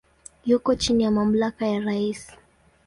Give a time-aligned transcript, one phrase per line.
[0.45, 2.21] Yuko chini ya mamlaka ya rais.